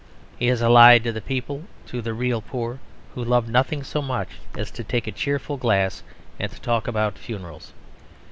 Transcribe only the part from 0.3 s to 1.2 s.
He is allied to